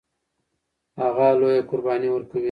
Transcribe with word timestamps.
هغه 1.01 1.27
لویه 1.39 1.61
قرباني 1.69 2.09
ورکوي. 2.11 2.39